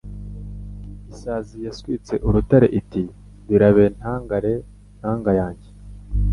[1.11, 3.03] Isazi yaswitse urutare iti:
[3.47, 4.53] birabe ntangare
[4.99, 5.69] ntanga yange